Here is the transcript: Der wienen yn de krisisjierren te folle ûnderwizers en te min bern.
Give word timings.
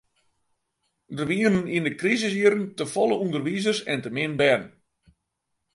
Der 1.15 1.27
wienen 1.29 1.69
yn 1.75 1.85
de 1.87 1.93
krisisjierren 2.01 2.65
te 2.77 2.85
folle 2.93 3.15
ûnderwizers 3.23 3.79
en 3.91 3.99
te 4.03 4.09
min 4.15 4.33
bern. 4.41 4.65